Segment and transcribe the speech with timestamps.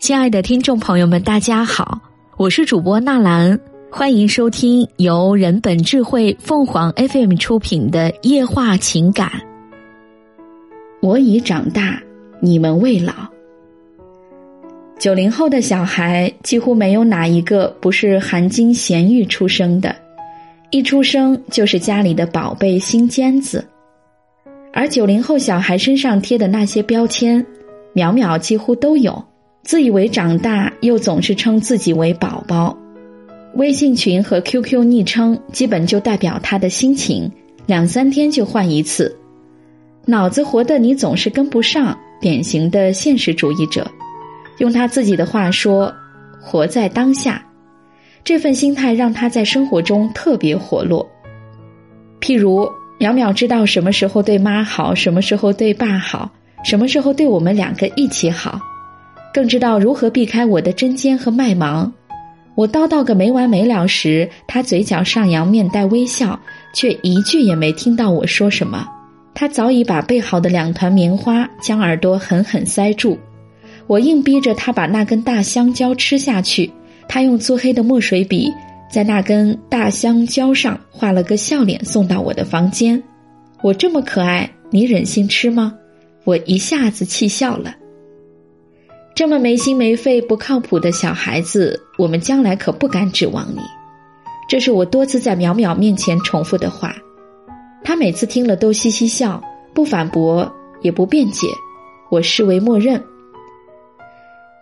[0.00, 2.00] 亲爱的听众朋友们，大家好，
[2.38, 3.60] 我是主播纳兰，
[3.92, 9.30] 欢迎收听由人本智慧凤凰 FM 出品的夜话情感。
[11.02, 12.02] 我已长大，
[12.40, 13.12] 你们未老。
[14.98, 19.94] 九零后的小孩几乎没有哪一个不是含金咸玉出生的，
[20.70, 23.62] 一出生就是家里的宝贝新尖子。
[24.72, 27.44] 而九零后小孩身上贴的那些标签，
[27.94, 29.22] 淼淼几乎都有。
[29.62, 32.76] 自以为长大，又总是称自己为宝宝。
[33.54, 37.30] 微信群和 QQ 昵称基本就代表他的心情，
[37.66, 39.16] 两三天就换一次。
[40.06, 43.90] 脑子活的你总是跟不上，典型的现实主义者。
[44.58, 45.94] 用他自己的话说
[46.40, 47.44] ：“活在当下。”
[48.24, 51.10] 这份心态让他在生活中特别活络。
[52.20, 56.30] 譬如，淼淼知道什么时候对妈好，什么时候对爸好，
[56.62, 58.60] 什么时候对我们两个一起好。
[59.32, 61.92] 更知道如何避开我的针尖和麦芒。
[62.54, 66.38] 我叨叨个没完没了时，他嘴角上扬，面带微笑，
[66.74, 68.86] 却一句也没听到我说什么。
[69.32, 73.16] 他早已把备好的两团棉花将耳朵狠狠塞住。
[73.86, 76.70] 我硬逼着他把那根大香蕉吃下去。
[77.08, 78.52] 他用粗黑的墨水笔
[78.90, 83.02] 在那根大香蕉上画了个笑脸，送到我的房间。
[83.62, 85.74] 我这么可爱，你忍心吃吗？
[86.24, 87.74] 我一下子气笑了。
[89.14, 93.60] 这么没心没肺、不靠谱的小孩子，我们将来可不敢指望你。
[94.48, 96.94] 这是我多次在淼淼面前重复的话，
[97.84, 99.42] 他每次听了都嘻嘻笑，
[99.74, 101.46] 不反驳也不辩解，
[102.10, 103.02] 我视为默认。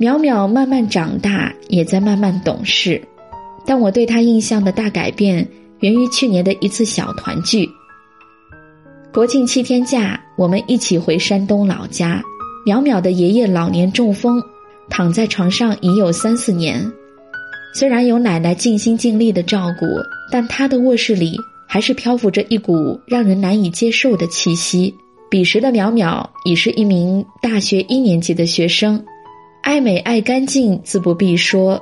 [0.00, 3.00] 淼淼慢慢长大，也在慢慢懂事，
[3.64, 5.46] 但我对他印象的大改变，
[5.80, 7.68] 源于去年的一次小团聚。
[9.12, 12.22] 国庆七天假，我们一起回山东老家。
[12.66, 14.42] 淼淼的爷爷老年中风，
[14.90, 16.84] 躺在床上已有三四年。
[17.72, 19.86] 虽然有奶奶尽心尽力的照顾，
[20.32, 24.92] 但他的卧室里还是漂浮着一股让人难以接受的气息。
[25.30, 29.00] 彼时的淼淼已是一名大学一年级的学生，
[29.62, 31.80] 爱美爱干净自不必说。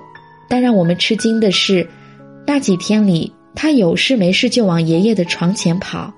[0.50, 1.88] 但让我们吃惊的是，
[2.46, 6.12] 那几天里，他有事没事就往爷爷的床前跑，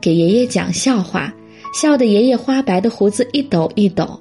[0.00, 1.30] 给爷爷讲笑话。
[1.78, 4.18] 笑得爷爷花白的胡子一抖一抖，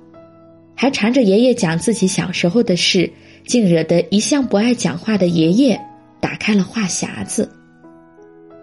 [0.75, 3.09] 还缠着爷爷讲自己小时候的事，
[3.47, 5.79] 竟惹得一向不爱讲话的爷爷
[6.19, 7.49] 打开了话匣子。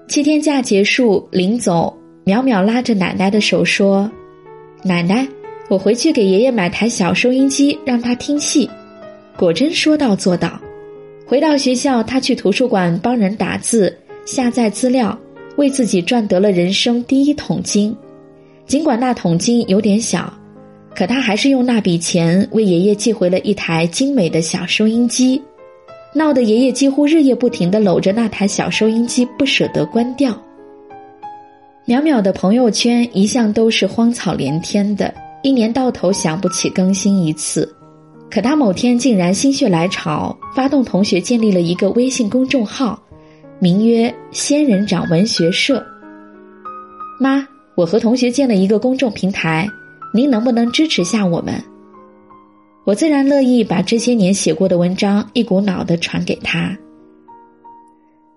[0.08, 4.12] 七天假结束，临走，淼淼拉着奶奶的手说
[4.84, 5.26] ：“奶奶，
[5.70, 8.68] 我回去给爷爷买台小收音机，让他听戏。”
[9.38, 10.60] 果真说到做到。
[11.26, 15.18] 回到学校，他去图书馆帮人打字、下载资料，
[15.56, 17.96] 为自己赚得了人生第一桶金。
[18.66, 20.32] 尽管那桶金有点小，
[20.94, 25.40] 可他还是用那笔钱为爷爷寄回了一台精美的小收音机，
[26.14, 30.32] 闹得爷爷几乎日夜不停的搂着那台小收音机不舍得关掉。
[31.86, 35.12] 淼淼的朋友圈一向都是荒草连天的，
[35.42, 37.68] 一年到头想不起更新一次，
[38.30, 43.02] 可他某天竟然心血来潮，发动同学建立了一个微信公众号，
[43.58, 45.84] 名曰“仙人掌文学社”。
[47.20, 47.46] 妈。
[47.82, 49.68] 我和同学建了一个公众平台，
[50.14, 51.60] 您能不能支持下我们？
[52.84, 56.78] 我自然乐意把这些年写过的文章一股脑的传给他。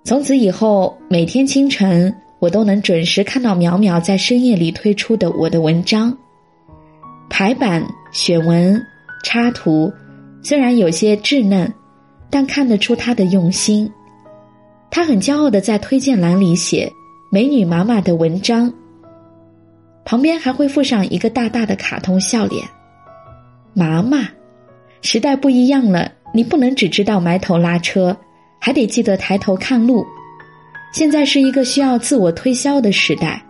[0.03, 6.17] 从此以后，每天清晨我都能准时看到淼淼在深夜里推出的我的文章，
[7.29, 8.83] 排版、选文、
[9.23, 9.93] 插图，
[10.41, 11.71] 虽然有些稚嫩，
[12.31, 13.87] 但看得出他的用心。
[14.89, 16.91] 他很骄傲的在推荐栏里写
[17.29, 18.73] “美女妈妈的文章”。
[20.05, 22.63] 旁边还会附上一个大大的卡通笑脸，
[23.73, 24.29] 妈妈，
[25.01, 28.15] 时代不一样了，你不能只知道埋头拉车，
[28.61, 30.05] 还得记得抬头看路。
[30.93, 33.43] 现在是一个需要自我推销的时代。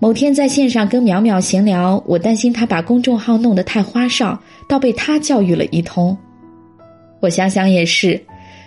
[0.00, 6.16] 某天在线上跟淼淼闲聊，我担心他把公众号弄得太花哨，倒被他教育了一通。
[7.20, 8.18] 我想想也是，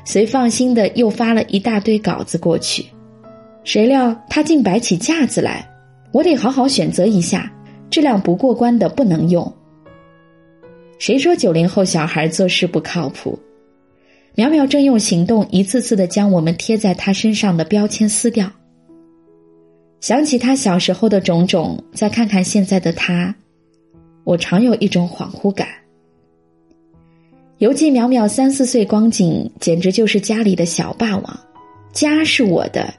[0.06, 2.86] 随放心的又发了一大堆稿子过去，
[3.63, 5.68] 谁料他竟摆起架子来。
[6.12, 7.52] 我得好好选择一下，
[7.90, 9.52] 质量不过关的不能用。
[11.00, 13.40] 谁说九零后小孩做事不靠谱？
[14.36, 18.52] 苗苗正用行动一次次的将我们贴在他身上的标签撕掉。
[20.00, 23.36] 想起他小时候的种种，再看看现在的他，
[24.24, 25.68] 我常有一种恍惚感。
[27.60, 31.40] 犹记淼淼三四岁光景，简直就是家里的小霸王。
[31.94, 32.92] 家是我的，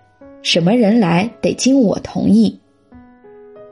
[0.43, 2.57] 什么人来得经我同意。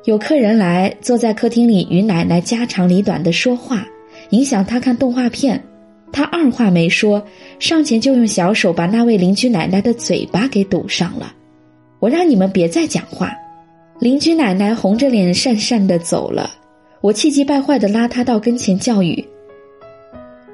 [0.04, 3.86] 有客人来，坐在客厅里与奶奶家长里短的说话，
[4.30, 5.62] 影响她看动画片。
[6.12, 7.22] 他二话没说，
[7.60, 11.32] 上前就用小手把那位邻居奶奶的嘴巴给堵上了。
[12.00, 13.32] 我让你们别再讲话。
[14.00, 16.50] 邻居奶奶红着脸讪讪的走了。
[17.00, 19.24] 我气急败坏的拉她到跟前教育。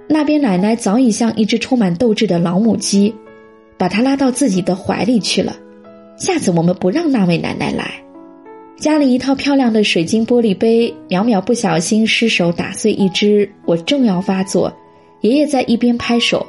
[0.08, 3.14] 那边奶奶早已像一只充满斗志的老母鸡，
[3.78, 5.56] 把她拉到自己的怀里去了。
[6.19, 8.06] 下次我们不让那位奶奶来。
[8.78, 14.70] 家里一套漂亮的水晶玻璃杯，淼淼不小心失手打碎一只，我正要发作。
[15.23, 16.46] 爷爷在一边拍手，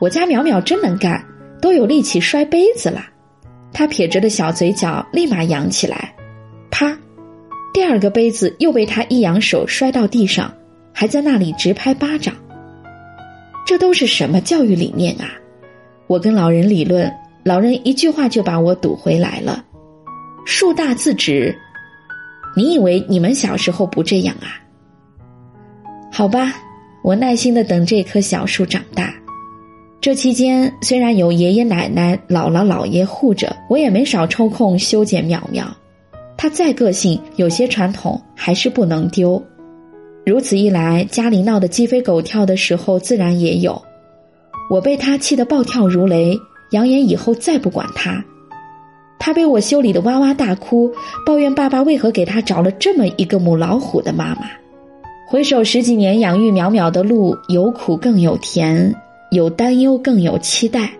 [0.00, 1.24] 我家淼淼真能干，
[1.62, 3.06] 都有力气摔杯子了。
[3.72, 6.12] 他撇着的小嘴角立马扬起来，
[6.68, 6.98] 啪，
[7.72, 10.52] 第二个杯子又被他一扬手摔到地上，
[10.92, 12.34] 还在那里直拍巴掌。
[13.64, 15.30] 这都是什么教育理念啊？
[16.08, 17.10] 我跟老人理论，
[17.44, 19.64] 老人一句话就把我堵回来了。
[20.44, 21.56] 树大自直，
[22.56, 24.60] 你以为你们小时候不这样啊？
[26.12, 26.54] 好吧。
[27.02, 29.14] 我耐心的等这棵小树长大，
[30.00, 35.66] 这期间虽然有爷爷奶奶、姥姥姥爷护着，我也没少抽空修剪苗苗。
[36.38, 39.44] 他再个性，有些传统还是不能丢。
[40.24, 43.82] 如此一来，家里闹得鸡飞狗跳的时候，自然也有。
[44.70, 46.38] 我被他气得暴跳如雷，
[46.70, 48.24] 扬言以后再不管他。
[49.24, 50.92] 他被我修理的哇哇大哭，
[51.24, 54.42] 抱怨爸爸为何给他找了这么一个母老虎的妈妈。
[55.26, 58.94] 回首十几年养育淼淼的路，有苦更有甜，
[59.30, 60.92] 有担忧更有期待。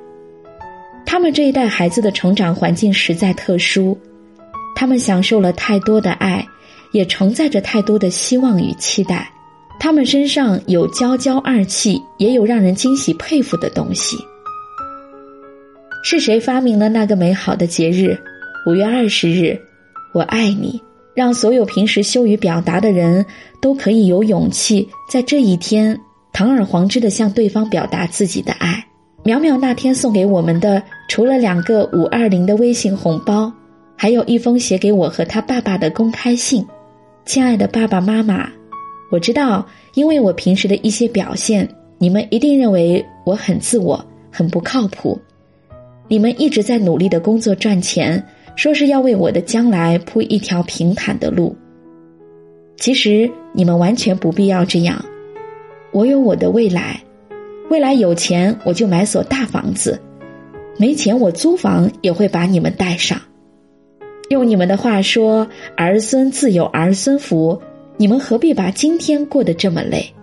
[1.04, 3.98] 他们这一代孩子的成长环境实在特殊，
[4.74, 6.46] 他们享受了太多的爱，
[6.92, 9.30] 也承载着太多的希望与期待。
[9.78, 14.16] 他们身上有娇娇二气，也有让人惊喜佩服的东西。
[16.06, 18.14] 是谁发明了那个美好的节日？
[18.66, 19.58] 五月二十日，
[20.12, 20.78] 我爱你。
[21.14, 23.24] 让所有平时羞于表达的人
[23.62, 25.98] 都可以有勇气在这一天
[26.30, 28.84] 堂而皇之的向对方表达自己的爱。
[29.24, 33.50] 淼淼那天送给我们的，除了两个五二零的微信红包，
[33.96, 36.66] 还有一封写给我和他爸爸的公开信。
[37.24, 38.46] 亲爱的爸爸妈妈，
[39.10, 41.66] 我知道，因为我平时的一些表现，
[41.96, 45.18] 你们一定认为我很自我，很不靠谱。
[46.08, 48.24] 你们一直在努力的工作赚钱。
[48.56, 51.56] 说是要为我的将来铺一条平坦的路。
[52.76, 55.04] 其实你们完全不必要这样。
[55.90, 57.02] 我有我的未来，
[57.68, 60.00] 未来有钱我就买所大房子，
[60.78, 63.20] 没钱我租房也会把你们带上。
[64.28, 67.60] 用你们的话说，儿孙自有儿孙福。
[67.96, 70.14] 你们何必把今天过得这么累？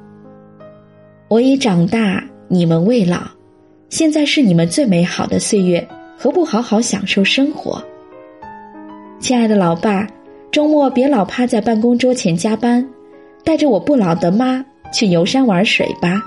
[1.27, 3.19] 我已长大，你们未老，
[3.91, 5.85] 现在是你们最美好的岁月，
[6.17, 7.83] 何不好好享受生活？
[9.19, 10.07] 亲爱的老爸，
[10.49, 12.87] 周末别老趴在办公桌前加班，
[13.43, 16.23] 带着我不老的妈去游山玩水吧。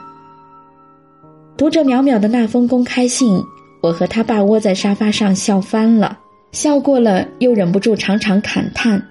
[1.56, 3.42] 读着淼淼的那封公开信，
[3.82, 6.18] 我和他爸窝在沙发上笑翻了，
[6.52, 9.02] 笑过了又忍不住常常感叹：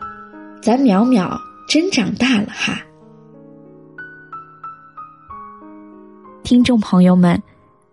[0.62, 1.36] 咱淼淼
[1.68, 2.80] 真长大了哈！
[6.44, 7.42] 听众朋友们，